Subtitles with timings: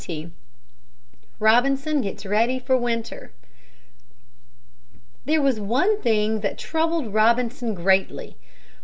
[0.01, 0.31] XX
[1.37, 3.31] ROBINSON GETS READY FOR WINTER
[5.25, 8.35] There was one thing that troubled Robinson greatly.